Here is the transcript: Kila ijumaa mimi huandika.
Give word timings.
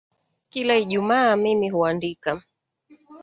Kila 0.49 0.75
ijumaa 0.77 1.35
mimi 1.35 1.69
huandika. 1.69 2.41